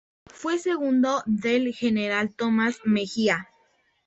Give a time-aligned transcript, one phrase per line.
[0.33, 3.47] Fue segundo del general Tomás Mejía.